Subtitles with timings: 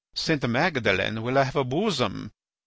[0.15, 0.43] St.
[0.49, 2.31] Magdalen will have a bosom.